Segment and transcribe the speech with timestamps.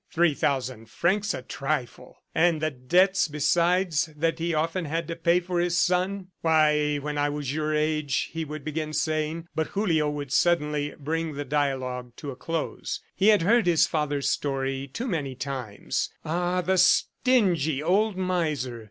[0.09, 5.39] "Three thousand francs a trifle!" And the debts besides, that he often had to pay
[5.39, 6.29] for his son!...
[6.41, 8.31] "Why, when I was your age,"...
[8.33, 12.99] he would begin saying but Julio would suddenly bring the dialogue to a close.
[13.15, 16.09] He had heard his father's story too many times.
[16.25, 18.79] Ah, the stingy old miser!